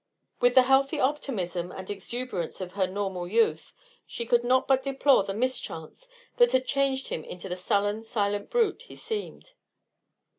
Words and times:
With 0.39 0.55
the 0.55 0.63
healthy 0.63 0.99
optimism 0.99 1.71
and 1.71 1.87
exuberance 1.87 2.59
of 2.59 2.71
her 2.71 2.87
normal 2.87 3.27
youth 3.27 3.71
she 4.07 4.25
could 4.25 4.43
not 4.43 4.67
but 4.67 4.81
deplore 4.81 5.23
the 5.25 5.35
mischance 5.35 6.09
that 6.37 6.53
had 6.53 6.65
changed 6.65 7.09
him 7.09 7.23
into 7.23 7.47
the 7.47 7.55
sullen, 7.55 8.03
silent 8.03 8.49
brute 8.49 8.81
he 8.87 8.95
seemed. 8.95 9.51